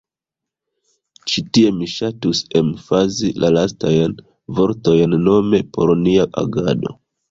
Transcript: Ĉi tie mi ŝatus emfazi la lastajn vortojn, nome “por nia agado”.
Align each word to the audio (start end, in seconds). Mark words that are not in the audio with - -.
Ĉi 1.31 1.43
tie 1.57 1.73
mi 1.81 1.91
ŝatus 1.97 2.41
emfazi 2.63 3.31
la 3.45 3.55
lastajn 3.59 4.19
vortojn, 4.63 5.19
nome 5.31 5.65
“por 5.79 5.99
nia 6.05 6.31
agado”. 6.49 7.01